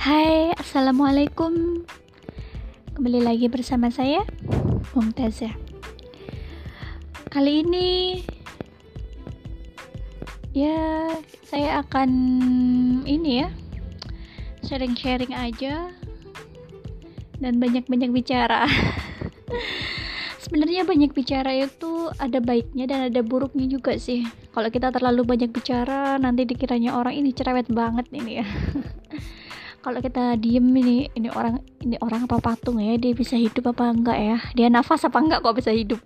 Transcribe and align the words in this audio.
Hai, 0.00 0.48
Assalamualaikum 0.56 1.84
Kembali 2.96 3.20
lagi 3.20 3.52
bersama 3.52 3.92
saya 3.92 4.24
Mumtazah 4.96 5.52
Kali 7.28 7.60
ini 7.60 8.24
Ya, 10.56 11.04
saya 11.44 11.84
akan 11.84 12.08
Ini 13.04 13.44
ya 13.44 13.48
Sharing-sharing 14.64 15.36
aja 15.36 15.92
Dan 17.36 17.60
banyak-banyak 17.60 18.08
bicara 18.08 18.64
Sebenarnya 20.48 20.88
banyak 20.88 21.12
bicara 21.12 21.52
itu 21.52 22.08
ada 22.16 22.40
baiknya 22.40 22.88
dan 22.88 23.12
ada 23.12 23.20
buruknya 23.20 23.70
juga 23.70 24.00
sih. 24.00 24.26
Kalau 24.50 24.66
kita 24.66 24.90
terlalu 24.90 25.22
banyak 25.22 25.52
bicara, 25.54 26.18
nanti 26.18 26.42
dikiranya 26.42 26.98
orang 26.98 27.22
ini 27.22 27.30
cerewet 27.30 27.70
banget 27.70 28.10
ini 28.10 28.42
ya. 28.42 28.48
kalau 29.80 29.98
kita 30.04 30.36
diem 30.36 30.62
ini 30.62 31.08
ini 31.16 31.28
orang 31.32 31.60
ini 31.80 31.96
orang 32.04 32.28
apa 32.28 32.38
patung 32.40 32.80
ya? 32.80 32.96
Dia 33.00 33.12
bisa 33.16 33.34
hidup 33.34 33.72
apa 33.72 33.90
enggak 33.90 34.18
ya? 34.20 34.36
Dia 34.56 34.68
nafas 34.68 35.04
apa 35.08 35.18
enggak 35.20 35.40
kok 35.40 35.56
bisa 35.56 35.72
hidup? 35.72 36.00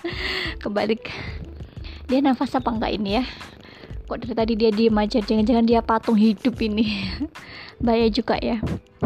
Kebalik. 0.62 1.10
Dia 2.06 2.18
nafas 2.22 2.54
apa 2.54 2.70
enggak 2.70 2.94
ini 2.94 3.18
ya? 3.20 3.24
Kok 4.08 4.18
dari 4.24 4.34
tadi 4.34 4.52
dia 4.56 4.70
diem 4.70 4.96
aja? 4.96 5.18
Jangan-jangan 5.20 5.64
dia 5.66 5.80
patung 5.82 6.16
hidup 6.16 6.56
ini. 6.62 6.86
Bahaya 7.84 8.10
juga 8.10 8.34
ya 8.42 8.58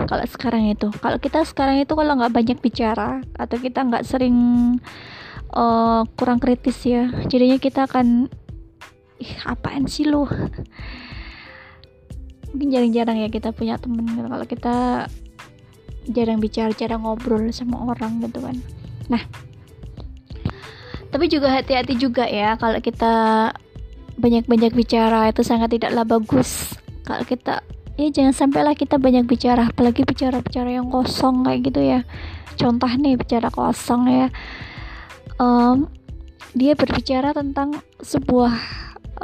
kalau 0.08 0.24
sekarang 0.24 0.68
itu. 0.72 0.88
Kalau 1.00 1.20
kita 1.20 1.44
sekarang 1.44 1.80
itu 1.80 1.92
kalau 1.92 2.16
nggak 2.16 2.32
banyak 2.32 2.58
bicara 2.60 3.20
atau 3.36 3.56
kita 3.60 3.84
nggak 3.84 4.04
sering 4.08 4.36
uh, 5.52 6.02
kurang 6.16 6.40
kritis 6.40 6.80
ya 6.84 7.12
jadinya 7.28 7.60
kita 7.60 7.86
akan 7.86 8.28
ih 9.22 9.32
apaan 9.46 9.86
sih 9.86 10.08
lo 10.08 10.26
mungkin 12.52 12.68
jarang-jarang 12.68 13.16
ya 13.24 13.28
kita 13.32 13.50
punya 13.56 13.80
temen 13.80 14.04
gitu. 14.04 14.28
kalau 14.28 14.46
kita 14.46 14.74
jarang 16.12 16.38
bicara 16.38 16.72
jarang 16.76 17.02
ngobrol 17.02 17.48
sama 17.50 17.80
orang 17.88 18.20
gitu 18.20 18.38
kan. 18.44 18.56
Nah 19.08 19.22
tapi 21.12 21.28
juga 21.28 21.52
hati-hati 21.52 21.96
juga 22.00 22.24
ya 22.24 22.56
kalau 22.56 22.80
kita 22.80 23.12
banyak-banyak 24.16 24.72
bicara 24.72 25.28
itu 25.32 25.44
sangat 25.44 25.76
tidaklah 25.76 26.04
bagus. 26.04 26.76
Kalau 27.04 27.24
kita 27.24 27.64
ya 27.96 28.08
jangan 28.08 28.32
sampailah 28.32 28.76
kita 28.76 28.96
banyak 28.96 29.28
bicara 29.28 29.68
apalagi 29.68 30.04
bicara-bicara 30.04 30.72
yang 30.72 30.88
kosong 30.88 31.44
kayak 31.44 31.60
gitu 31.68 31.80
ya. 31.80 32.00
Contoh 32.56 32.88
nih 32.88 33.16
bicara 33.16 33.48
kosong 33.48 34.08
ya. 34.08 34.28
Um, 35.40 35.88
dia 36.52 36.76
berbicara 36.76 37.32
tentang 37.32 37.80
sebuah 38.04 38.52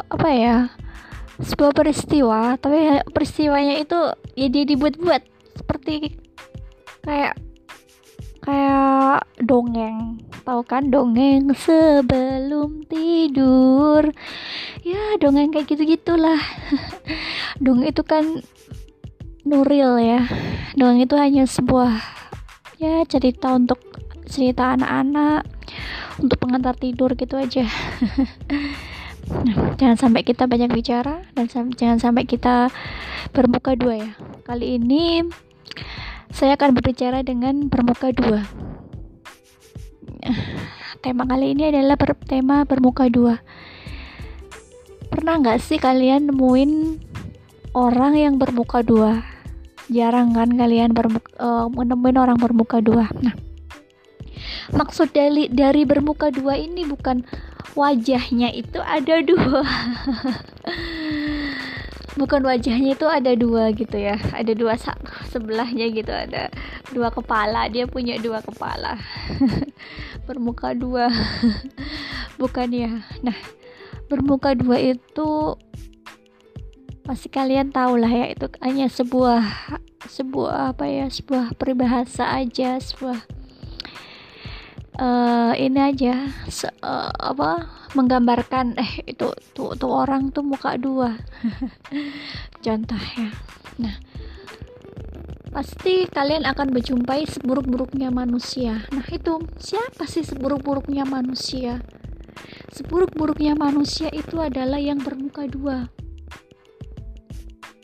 apa 0.09 0.29
ya 0.33 0.57
sebuah 1.39 1.71
peristiwa 1.71 2.59
tapi 2.59 3.03
peristiwanya 3.15 3.79
itu 3.79 3.99
ya 4.35 4.47
dia 4.51 4.65
dibuat-buat 4.67 5.23
seperti 5.59 6.19
kayak 7.03 7.39
kayak 8.43 9.27
dongeng. 9.43 10.19
Tahu 10.43 10.65
kan 10.65 10.89
dongeng 10.89 11.53
sebelum 11.53 12.89
tidur? 12.89 14.09
Ya 14.83 15.21
dongeng 15.21 15.53
kayak 15.53 15.69
gitu 15.69 15.85
gitulah 15.85 16.41
dongeng 17.65 17.93
itu 17.93 18.03
kan 18.03 18.41
nuril 19.45 20.01
ya. 20.01 20.25
Dongeng 20.75 21.05
itu 21.05 21.15
hanya 21.21 21.45
sebuah 21.45 21.93
ya 22.79 23.03
cerita 23.07 23.53
untuk 23.59 23.83
cerita 24.29 24.79
anak-anak 24.79 25.43
untuk 26.23 26.37
pengantar 26.39 26.75
tidur 26.79 27.15
gitu 27.19 27.35
aja 27.39 27.67
Jangan 29.79 29.97
sampai 30.01 30.25
kita 30.25 30.49
banyak 30.49 30.73
bicara 30.73 31.23
dan 31.37 31.47
sam 31.53 31.71
jangan 31.71 32.01
sampai 32.01 32.25
kita 32.25 32.73
bermuka 33.31 33.77
dua 33.77 33.95
ya. 34.01 34.11
Kali 34.49 34.81
ini 34.81 35.23
saya 36.33 36.57
akan 36.57 36.77
berbicara 36.77 37.21
dengan 37.23 37.69
bermuka 37.69 38.13
dua. 38.13 38.45
Tema 41.05 41.25
kali 41.25 41.55
ini 41.55 41.71
adalah 41.71 41.95
ber 41.95 42.17
tema 42.27 42.67
bermuka 42.67 43.07
dua. 43.07 43.39
Pernah 45.09 45.35
nggak 45.41 45.59
sih 45.63 45.79
kalian 45.79 46.33
nemuin 46.33 46.73
orang 47.73 48.15
yang 48.19 48.35
bermuka 48.37 48.83
dua? 48.83 49.23
Jarang 49.89 50.37
kan 50.37 50.53
kalian 50.53 50.93
uh, 51.41 51.71
menemuin 51.73 52.19
orang 52.21 52.37
bermuka 52.37 52.85
dua. 52.85 53.09
Nah, 53.25 53.33
maksud 54.75 55.17
dari 55.17 55.49
dari 55.49 55.89
bermuka 55.89 56.29
dua 56.29 56.61
ini 56.61 56.85
bukan 56.85 57.25
wajahnya 57.77 58.53
itu 58.55 58.81
ada 58.81 59.21
dua. 59.25 59.65
Bukan 62.19 62.43
wajahnya 62.43 62.99
itu 62.99 63.07
ada 63.07 63.33
dua 63.39 63.71
gitu 63.71 63.95
ya. 63.95 64.19
Ada 64.35 64.53
dua 64.57 64.75
sebelahnya 65.31 65.87
gitu 65.93 66.11
ada 66.11 66.51
dua 66.91 67.15
kepala. 67.15 67.71
Dia 67.71 67.87
punya 67.87 68.19
dua 68.19 68.43
kepala. 68.43 68.99
Bermuka 70.27 70.75
dua. 70.75 71.11
Bukan 72.41 72.69
ya? 72.75 73.07
Nah 73.23 73.37
bermuka 74.09 74.57
dua 74.57 74.81
itu 74.81 75.59
pasti 77.05 77.29
kalian 77.29 77.73
tahu 77.73 78.01
lah 78.01 78.09
ya 78.09 78.33
itu 78.33 78.49
hanya 78.65 78.89
sebuah 78.89 79.45
sebuah 80.11 80.75
apa 80.75 80.91
ya? 80.91 81.07
Sebuah 81.07 81.55
peribahasa 81.55 82.35
aja 82.35 82.83
sebuah 82.83 83.38
uh, 84.99 85.55
ini 85.57 85.81
aja. 85.81 86.29
Se 86.51 86.69
uh, 86.83 87.11
apa 87.15 87.67
menggambarkan 87.97 88.77
eh 88.77 89.07
itu 89.09 89.33
tuh 89.57 89.75
tuh 89.79 89.91
orang 89.91 90.35
tuh 90.35 90.45
muka 90.45 90.77
dua. 90.77 91.17
Contoh 92.65 93.03
ya 93.17 93.31
nah 93.79 93.95
pasti 95.55 96.11
kalian 96.11 96.43
akan 96.45 96.75
berjumpai 96.75 97.25
seburuk-buruknya 97.25 98.11
manusia. 98.11 98.85
Nah 98.91 99.07
itu 99.07 99.39
siapa 99.57 100.05
sih 100.05 100.27
seburuk-buruknya 100.27 101.07
manusia? 101.07 101.79
Seburuk-buruknya 102.75 103.55
manusia 103.55 104.11
itu 104.11 104.43
adalah 104.43 104.83
yang 104.83 104.99
bermuka 104.99 105.47
dua. 105.47 105.89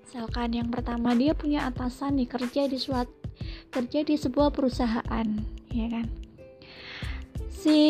Misalkan 0.03 0.51
yang 0.55 0.69
pertama 0.69 1.15
dia 1.15 1.33
punya 1.33 1.67
atasan 1.71 2.19
nih 2.19 2.29
kerja 2.29 2.67
di 2.67 2.79
suatu 2.79 3.25
kerja 3.75 4.07
di 4.07 4.15
sebuah 4.15 4.55
perusahaan 4.55 5.27
ya 5.75 5.87
kan 5.91 6.07
si 7.65 7.81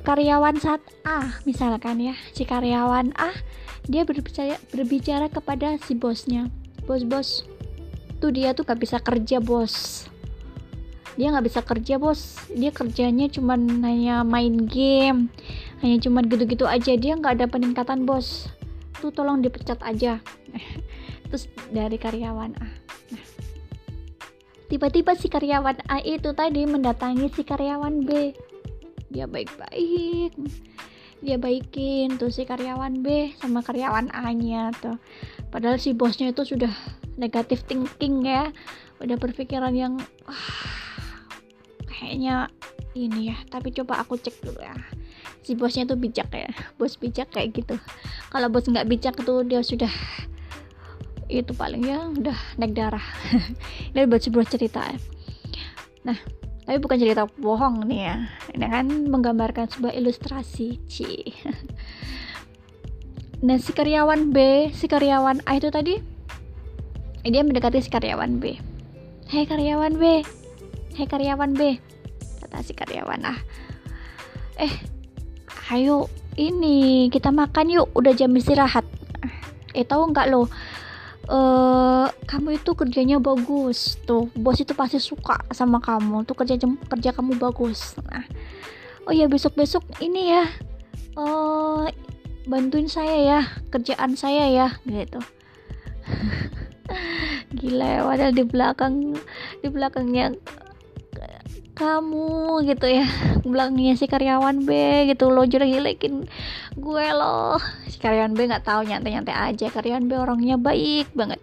karyawan 0.00 0.56
saat 0.56 0.80
A 1.04 1.44
misalkan 1.44 2.00
ya 2.00 2.16
si 2.32 2.48
karyawan 2.48 3.12
A 3.20 3.36
dia 3.84 4.08
berbicara 4.08 4.56
berbicara 4.72 5.28
kepada 5.28 5.76
si 5.84 5.92
bosnya. 5.92 6.48
Bos 6.88 7.04
bos 7.04 7.44
tuh 8.16 8.32
dia 8.32 8.56
tuh 8.56 8.64
gak 8.64 8.80
bisa 8.80 8.96
kerja 8.96 9.36
bos. 9.44 10.08
Dia 11.20 11.36
nggak 11.36 11.46
bisa 11.52 11.60
kerja 11.60 12.00
bos. 12.00 12.40
Dia 12.48 12.72
kerjanya 12.72 13.28
cuman 13.28 13.84
hanya 13.84 14.24
main 14.24 14.64
game 14.64 15.28
hanya 15.84 16.00
cuman 16.00 16.24
gitu-gitu 16.24 16.64
aja. 16.64 16.96
Dia 16.96 17.12
nggak 17.20 17.44
ada 17.44 17.46
peningkatan 17.50 18.08
bos. 18.08 18.48
Tuh 19.04 19.12
tolong 19.12 19.44
dipecat 19.44 19.84
aja. 19.84 20.16
Terus 21.28 21.44
dari 21.68 22.00
karyawan 22.00 22.56
A. 22.56 22.68
Nah 23.12 23.26
tiba-tiba 24.72 25.12
si 25.12 25.28
karyawan 25.28 25.84
A 25.92 26.00
itu 26.00 26.32
tadi 26.32 26.64
mendatangi 26.64 27.28
si 27.36 27.44
karyawan 27.44 28.06
B 28.06 28.32
dia 29.10 29.26
baik-baik 29.26 30.32
dia 31.20 31.36
baikin 31.36 32.16
tuh 32.16 32.32
si 32.32 32.48
karyawan 32.48 33.04
B 33.04 33.36
sama 33.36 33.60
karyawan 33.60 34.08
A 34.12 34.32
nya 34.32 34.72
tuh. 34.80 34.96
Padahal 35.52 35.76
si 35.76 35.92
bosnya 35.92 36.32
itu 36.32 36.48
sudah 36.48 36.72
negatif 37.20 37.64
thinking 37.68 38.24
ya 38.24 38.48
udah 39.00 39.16
berpikiran 39.20 39.72
yang 39.76 40.00
wah, 40.24 40.48
kayaknya 41.88 42.48
ini 42.96 43.32
ya 43.32 43.36
tapi 43.52 43.72
coba 43.76 44.00
aku 44.00 44.16
cek 44.16 44.40
dulu 44.40 44.60
ya. 44.64 44.72
Si 45.44 45.52
bosnya 45.52 45.84
tuh 45.84 46.00
bijak 46.00 46.32
ya 46.32 46.48
bos 46.80 46.96
bijak 46.96 47.28
kayak 47.28 47.52
gitu. 47.52 47.76
Kalau 48.32 48.48
bos 48.48 48.64
nggak 48.64 48.88
bijak 48.88 49.14
tuh 49.20 49.44
dia 49.44 49.60
sudah 49.60 49.92
itu 51.30 51.52
paling 51.54 51.84
ya 51.84 52.08
udah 52.08 52.36
naik 52.56 52.72
darah. 52.72 53.04
Ini 53.92 54.08
buat 54.08 54.24
sebuah 54.24 54.48
cerita 54.48 54.88
ya. 54.88 54.98
Nah 56.08 56.39
tapi 56.70 56.86
bukan 56.86 57.02
cerita 57.02 57.26
bohong 57.26 57.82
nih 57.90 58.00
ya. 58.06 58.16
Ini 58.54 58.66
kan 58.70 58.86
menggambarkan 59.10 59.74
sebuah 59.74 59.90
ilustrasi 59.90 60.78
ci. 60.86 61.10
Nah 63.40 63.56
si 63.56 63.72
karyawan 63.72 64.36
B 64.36 64.68
si 64.68 64.84
karyawan 64.84 65.40
A 65.48 65.56
itu 65.56 65.72
tadi 65.72 65.96
dia 67.24 67.40
mendekati 67.40 67.80
si 67.80 67.88
karyawan 67.88 68.36
B. 68.36 68.54
Hei 69.32 69.48
karyawan 69.48 69.96
B. 69.96 70.22
Hei 70.94 71.08
karyawan 71.08 71.56
B 71.56 71.80
kata 72.38 72.60
si 72.62 72.76
karyawan 72.76 73.26
A. 73.26 73.34
Eh 74.60 74.70
ayo 75.74 76.06
ini 76.38 77.10
kita 77.10 77.32
makan 77.34 77.72
yuk. 77.72 77.90
Udah 77.98 78.14
jam 78.14 78.30
istirahat. 78.36 78.86
Eh 79.74 79.88
tahu 79.88 80.12
nggak 80.14 80.30
lo 80.30 80.46
uh, 81.30 82.10
kamu 82.26 82.58
itu 82.58 82.70
kerjanya 82.74 83.22
bagus 83.22 83.96
tuh. 84.04 84.28
Bos 84.34 84.58
itu 84.58 84.74
pasti 84.74 84.98
suka 84.98 85.38
sama 85.54 85.78
kamu 85.78 86.26
tuh 86.26 86.34
kerja 86.34 86.58
kerja 86.60 87.10
kamu 87.14 87.38
bagus. 87.38 87.94
Nah 88.04 88.26
oh 89.06 89.14
ya 89.14 89.30
besok 89.30 89.56
besok 89.56 89.86
ini 90.02 90.34
ya 90.34 90.44
uh, 91.16 91.88
bantuin 92.50 92.90
saya 92.90 93.16
ya 93.22 93.40
kerjaan 93.70 94.18
saya 94.18 94.50
ya 94.50 94.68
gitu. 94.84 95.22
Gila 97.58 98.06
padahal 98.06 98.34
di 98.34 98.44
belakang 98.46 99.14
di 99.62 99.68
belakangnya 99.70 100.34
kamu 101.80 102.60
gitu 102.68 102.84
ya. 102.84 103.08
Belakangnya 103.40 103.96
si 103.96 104.04
karyawan 104.04 104.68
B 104.68 104.70
gitu 105.08 105.32
lo 105.32 105.48
jelek-jelekin 105.48 106.28
gue 106.76 107.06
loh. 107.16 107.56
Si 107.88 107.96
karyawan 107.96 108.36
B 108.36 108.52
nggak 108.52 108.68
tahu 108.68 108.84
nyantai-nyantai 108.84 109.32
aja. 109.32 109.72
Karyawan 109.72 110.04
B 110.04 110.12
orangnya 110.20 110.60
baik 110.60 111.08
banget. 111.16 111.40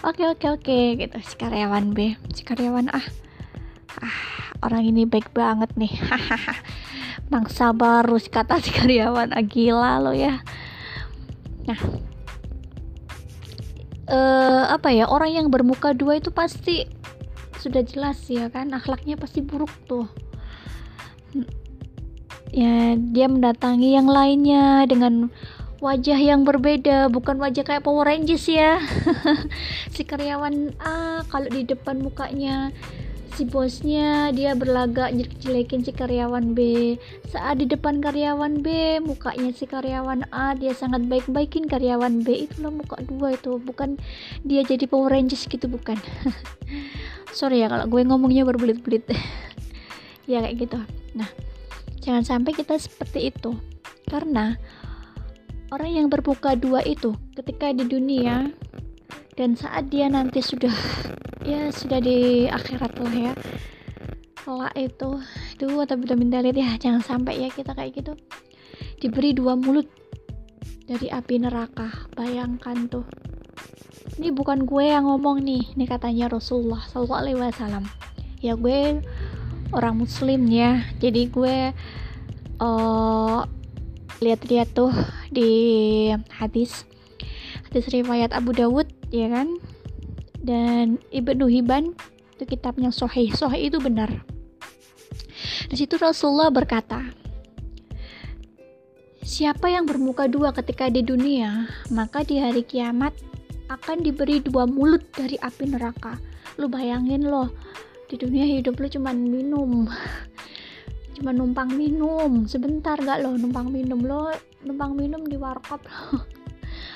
Oke 0.00 0.24
oke 0.24 0.46
oke 0.48 0.78
gitu. 0.96 1.16
Si 1.20 1.36
karyawan 1.36 1.92
B 1.92 2.16
si 2.32 2.40
karyawan 2.40 2.88
ah 2.88 3.04
ah 4.00 4.18
orang 4.64 4.88
ini 4.88 5.04
baik 5.04 5.28
banget 5.36 5.68
nih. 5.76 5.92
Hahaha. 5.92 6.56
Mangsa 7.28 7.76
baru 7.76 8.16
kata 8.16 8.64
si 8.64 8.72
karyawan 8.72 9.36
ah, 9.36 9.44
gila 9.44 10.00
lo 10.00 10.16
ya. 10.16 10.40
Nah. 11.68 11.80
Uh, 14.04 14.68
apa 14.68 14.92
ya? 14.92 15.08
Orang 15.08 15.32
yang 15.32 15.48
bermuka 15.48 15.96
dua 15.96 16.20
itu 16.20 16.28
pasti 16.28 17.03
sudah 17.64 17.80
jelas 17.80 18.20
ya 18.28 18.52
kan 18.52 18.68
akhlaknya 18.76 19.16
pasti 19.16 19.40
buruk 19.40 19.72
tuh. 19.88 20.04
Ya 22.52 22.92
dia 23.00 23.26
mendatangi 23.26 23.96
yang 23.96 24.06
lainnya 24.06 24.84
dengan 24.84 25.32
wajah 25.80 26.20
yang 26.20 26.44
berbeda 26.44 27.08
bukan 27.08 27.40
wajah 27.40 27.64
kayak 27.64 27.80
Power 27.80 28.04
Rangers 28.04 28.44
ya. 28.44 28.84
Si 29.94 30.04
karyawan 30.04 30.76
A 30.84 31.24
kalau 31.32 31.48
di 31.48 31.64
depan 31.64 32.04
mukanya 32.04 32.68
si 33.34 33.42
bosnya 33.42 34.30
dia 34.30 34.54
berlagak 34.54 35.10
jelek-jelekin 35.10 35.82
si 35.82 35.90
karyawan 35.90 36.54
B. 36.54 36.94
Saat 37.26 37.58
di 37.58 37.66
depan 37.66 37.98
karyawan 37.98 38.62
B 38.62 38.98
mukanya 39.02 39.50
si 39.50 39.66
karyawan 39.66 40.30
A 40.30 40.54
dia 40.54 40.70
sangat 40.70 41.02
baik-baikin 41.10 41.66
karyawan 41.66 42.22
B. 42.22 42.46
Itulah 42.46 42.70
muka 42.70 43.02
dua 43.02 43.34
itu 43.34 43.58
bukan 43.58 43.98
dia 44.46 44.62
jadi 44.62 44.86
Power 44.86 45.10
Rangers 45.10 45.50
gitu 45.50 45.66
bukan. 45.66 45.98
Sorry 47.38 47.66
ya 47.66 47.66
kalau 47.66 47.90
gue 47.90 48.02
ngomongnya 48.06 48.46
berbelit-belit. 48.46 49.10
Ya 50.24 50.40
kayak 50.40 50.56
gitu. 50.56 50.80
Nah 51.12 51.28
jangan 52.00 52.24
sampai 52.24 52.56
kita 52.56 52.80
seperti 52.80 53.28
itu. 53.28 53.60
Karena 54.08 54.56
orang 55.68 55.90
yang 56.00 56.06
berbuka 56.08 56.56
dua 56.56 56.80
itu 56.80 57.12
ketika 57.36 57.76
di 57.76 57.84
dunia 57.84 58.48
dan 59.36 59.52
saat 59.52 59.92
dia 59.92 60.08
nanti 60.08 60.40
sudah 60.40 60.72
ya 61.44 61.68
sudah 61.68 62.00
di 62.00 62.48
akhirat 62.48 62.92
lah 62.96 63.14
ya. 63.14 63.32
Kelak 64.34 64.74
itu 64.76 65.10
itu 65.56 65.66
atau 65.68 65.96
vitamin 65.96 66.32
dalit 66.32 66.56
ya 66.56 66.76
jangan 66.80 67.04
sampai 67.04 67.44
ya 67.44 67.48
kita 67.52 67.76
kayak 67.76 67.92
gitu. 68.00 68.12
Diberi 68.98 69.36
dua 69.36 69.54
mulut 69.54 69.86
dari 70.88 71.12
api 71.12 71.44
neraka 71.44 72.08
bayangkan 72.16 72.88
tuh. 72.88 73.04
Ini 74.16 74.32
bukan 74.32 74.64
gue 74.64 74.84
yang 74.88 75.04
ngomong 75.04 75.44
nih 75.44 75.76
ini 75.76 75.84
katanya 75.84 76.32
Rasulullah 76.32 76.80
Sallallahu 76.88 77.20
Alaihi 77.20 77.38
Wasallam. 77.40 77.84
Ya 78.40 78.56
gue 78.56 79.00
orang 79.72 80.00
Muslim 80.00 80.46
ya 80.48 80.84
jadi 81.00 81.28
gue 81.28 81.56
uh, 82.60 83.40
lihat-lihat 84.22 84.72
tuh 84.72 84.92
di 85.34 85.50
hadis 86.30 86.86
hadis 87.68 87.90
riwayat 87.90 88.30
Abu 88.30 88.54
Dawud 88.54 88.86
ya 89.10 89.26
kan 89.28 89.58
dan 90.44 91.00
Ibnu 91.08 91.48
Hibban 91.48 91.96
itu 92.36 92.44
kitabnya 92.44 92.92
Sahih 92.92 93.32
Sahih 93.32 93.72
itu 93.72 93.80
benar. 93.80 94.12
Di 95.72 95.74
situ 95.80 95.96
Rasulullah 95.96 96.52
berkata 96.52 97.00
Siapa 99.24 99.72
yang 99.72 99.88
bermuka 99.88 100.28
dua 100.28 100.52
ketika 100.52 100.92
di 100.92 101.00
dunia, 101.00 101.64
maka 101.88 102.20
di 102.20 102.36
hari 102.36 102.60
kiamat 102.60 103.16
akan 103.72 104.04
diberi 104.04 104.44
dua 104.44 104.68
mulut 104.68 105.00
dari 105.16 105.40
api 105.40 105.64
neraka. 105.72 106.20
Lu 106.60 106.68
bayangin 106.68 107.32
loh 107.32 107.48
di 108.12 108.20
dunia 108.20 108.44
hidup 108.44 108.76
lu 108.76 108.84
cuman 108.84 109.16
minum 109.16 109.88
cuma 111.16 111.32
numpang 111.32 111.72
minum. 111.72 112.44
Sebentar 112.44 113.00
gak 113.00 113.24
lo 113.24 113.32
numpang 113.32 113.72
minum 113.72 114.04
lo 114.04 114.28
numpang 114.60 114.92
minum 114.92 115.24
di 115.24 115.40
warkop 115.40 115.80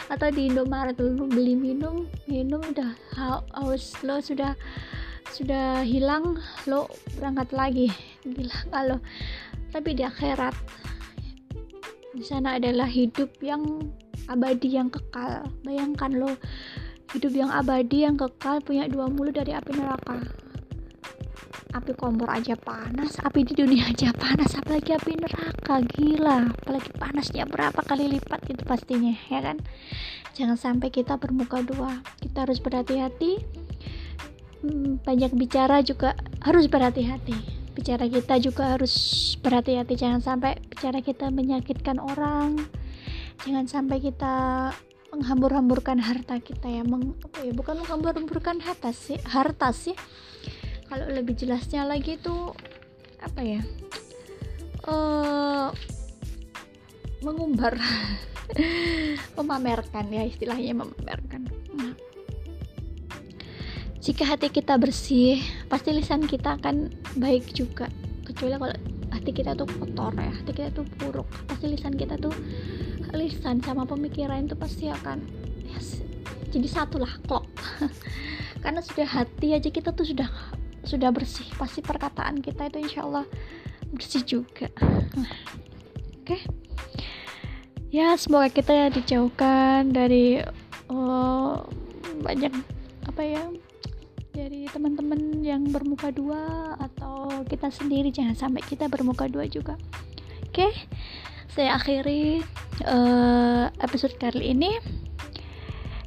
atau 0.08 0.28
di 0.32 0.49
Indomaret 0.49 0.96
lu 0.96 1.28
beli 1.28 1.52
minum 1.52 2.08
minum 2.25 2.64
udah 2.64 2.96
haus 3.16 3.93
lo 4.00 4.20
sudah 4.25 4.56
sudah 5.32 5.84
hilang 5.84 6.40
lo 6.64 6.88
berangkat 7.20 7.49
lagi. 7.52 7.88
Gila 8.25 8.58
kalau 8.72 8.99
tapi 9.69 9.93
di 9.93 10.02
akhirat 10.05 10.56
di 12.16 12.25
sana 12.25 12.56
adalah 12.56 12.88
hidup 12.88 13.28
yang 13.44 13.62
abadi 14.32 14.81
yang 14.81 14.88
kekal. 14.88 15.44
Bayangkan 15.60 16.16
lo 16.16 16.32
hidup 17.12 17.32
yang 17.37 17.52
abadi 17.52 18.08
yang 18.08 18.16
kekal 18.16 18.64
punya 18.64 18.88
dua 18.88 19.12
mulut 19.12 19.37
dari 19.37 19.52
api 19.52 19.76
neraka 19.76 20.47
api 21.69 21.93
kompor 21.93 22.32
aja 22.32 22.56
panas 22.56 23.20
api 23.20 23.44
di 23.44 23.53
dunia 23.53 23.93
aja 23.93 24.09
panas 24.17 24.56
apalagi 24.56 24.97
api 24.97 25.12
neraka 25.20 25.85
gila. 25.85 26.49
Apalagi 26.65 26.91
panasnya 26.97 27.44
berapa 27.44 27.81
kali 27.85 28.17
lipat 28.17 28.49
itu 28.49 28.62
pastinya 28.65 29.12
ya 29.29 29.41
kan? 29.44 29.61
Jangan 30.32 30.56
sampai 30.56 30.88
kita 30.88 31.20
bermuka 31.20 31.61
dua 31.61 32.00
kita 32.25 32.49
harus 32.49 32.59
berhati-hati. 32.62 33.43
Hmm, 34.65 34.99
banyak 35.05 35.32
bicara 35.37 35.85
juga 35.85 36.17
harus 36.43 36.67
berhati-hati. 36.67 37.37
Bicara 37.76 38.11
kita 38.11 38.43
juga 38.43 38.75
harus 38.75 38.94
berhati-hati 39.38 39.94
jangan 39.94 40.25
sampai 40.25 40.59
bicara 40.67 40.99
kita 41.05 41.31
menyakitkan 41.31 42.00
orang. 42.00 42.59
Jangan 43.47 43.70
sampai 43.70 44.03
kita 44.03 44.35
menghambur-hamburkan 45.09 45.99
harta 46.05 46.37
kita 46.37 46.69
ya 46.69 46.85
meng, 46.85 47.17
ya 47.41 47.53
bukan 47.56 47.81
menghambur-hamburkan 47.81 48.61
harta 48.61 48.93
sih 48.93 49.17
harta 49.25 49.73
sih 49.73 49.97
kalau 50.88 51.06
lebih 51.12 51.37
jelasnya 51.37 51.85
lagi 51.85 52.17
itu 52.17 52.52
apa 53.20 53.40
ya? 53.44 53.61
Uh, 54.88 55.69
mengumbar 57.20 57.76
memamerkan 59.37 60.08
ya 60.08 60.25
istilahnya 60.25 60.73
memamerkan. 60.73 61.44
Nah, 61.76 61.93
jika 64.00 64.25
hati 64.25 64.49
kita 64.49 64.81
bersih 64.81 65.44
pasti 65.69 65.93
lisan 65.93 66.25
kita 66.25 66.56
akan 66.56 66.88
baik 67.20 67.52
juga. 67.52 67.93
Kecuali 68.25 68.56
kalau 68.56 68.76
hati 69.12 69.31
kita 69.32 69.56
tuh 69.56 69.69
kotor 69.69 70.12
ya 70.17 70.32
hati 70.32 70.52
kita 70.52 70.70
tuh 70.73 70.87
buruk 71.00 71.29
pasti 71.49 71.69
lisan 71.69 71.96
kita 71.96 72.17
tuh 72.20 72.32
lisan 73.17 73.61
sama 73.64 73.88
pemikiran 73.88 74.44
itu 74.44 74.56
pasti 74.56 74.93
akan 74.93 75.25
yes, 75.69 76.05
jadi 76.53 76.69
satu 76.69 77.01
lah 77.01 77.12
klop 77.24 77.48
karena 78.62 78.81
sudah 78.84 79.08
hati 79.08 79.56
aja 79.56 79.69
kita 79.72 79.93
tuh 79.93 80.05
sudah 80.05 80.29
sudah 80.88 81.12
bersih 81.12 81.44
pasti 81.60 81.84
perkataan 81.84 82.40
kita 82.40 82.72
itu 82.72 82.80
insya 82.80 83.04
Allah 83.04 83.28
bersih 83.92 84.24
juga. 84.24 84.72
Oke. 86.24 86.24
Okay? 86.24 86.40
ya 87.88 88.16
semoga 88.20 88.52
kita 88.52 88.92
dijauhkan 88.92 89.92
dari 89.92 90.44
oh, 90.92 91.64
banyak 92.20 92.52
apa 93.08 93.22
ya 93.24 93.44
dari 94.32 94.68
teman-teman 94.68 95.40
yang 95.40 95.68
bermuka 95.68 96.08
dua 96.08 96.72
atau 96.80 97.44
kita 97.44 97.68
sendiri. 97.68 98.08
Jangan 98.08 98.48
sampai 98.48 98.64
kita 98.64 98.88
bermuka 98.88 99.28
dua 99.28 99.44
juga. 99.44 99.76
Oke. 100.48 100.64
Okay? 100.64 100.72
saya 101.58 101.74
akhiri 101.74 102.38
uh, 102.86 103.66
episode 103.82 104.14
kali 104.16 104.54
ini. 104.54 104.78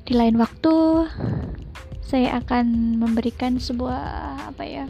Di 0.08 0.16
lain 0.16 0.40
waktu 0.40 0.74
saya 2.12 2.44
akan 2.44 3.00
memberikan 3.00 3.56
sebuah 3.56 4.04
apa 4.52 4.64
ya 4.68 4.86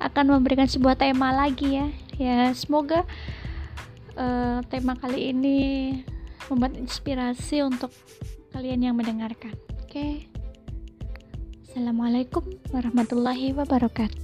akan 0.00 0.40
memberikan 0.40 0.64
sebuah 0.64 0.96
tema 0.96 1.36
lagi 1.36 1.76
ya. 1.76 1.88
Ya 2.16 2.38
semoga 2.56 3.04
uh, 4.16 4.64
tema 4.72 4.96
kali 4.96 5.36
ini 5.36 5.58
membuat 6.48 6.80
inspirasi 6.80 7.60
untuk 7.60 7.92
kalian 8.56 8.88
yang 8.88 8.96
mendengarkan. 8.96 9.52
Oke. 9.84 9.92
Okay? 9.92 10.14
assalamualaikum 11.74 12.46
warahmatullahi 12.70 13.50
wabarakatuh 13.50 14.23